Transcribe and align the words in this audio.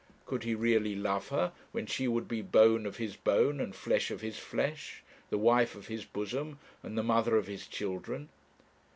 Could 0.25 0.41
he 0.45 0.55
really 0.55 0.95
love 0.95 1.27
her 1.27 1.51
when 1.73 1.85
she 1.85 2.07
would 2.07 2.27
be 2.27 2.41
bone 2.41 2.87
of 2.87 2.97
his 2.97 3.15
bone 3.15 3.59
and 3.61 3.75
flesh 3.75 4.09
of 4.09 4.21
his 4.21 4.39
flesh, 4.39 5.03
the 5.29 5.37
wife 5.37 5.75
of 5.75 5.89
his 5.89 6.05
bosom 6.05 6.57
and 6.81 6.97
the 6.97 7.03
mother 7.03 7.37
of 7.37 7.45
his 7.45 7.67
children? 7.67 8.29